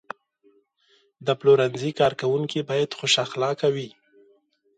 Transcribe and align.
د 1.25 1.27
پلورنځي 1.39 1.91
کارکوونکي 1.99 2.59
باید 2.69 2.89
خوش 2.99 3.13
اخلاقه 3.25 3.67
وي. 3.75 3.89